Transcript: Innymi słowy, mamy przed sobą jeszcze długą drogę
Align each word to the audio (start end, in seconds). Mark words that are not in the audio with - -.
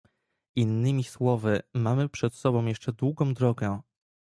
Innymi 0.55 1.03
słowy, 1.03 1.61
mamy 1.73 2.09
przed 2.09 2.33
sobą 2.33 2.65
jeszcze 2.65 2.93
długą 2.93 3.33
drogę 3.33 3.81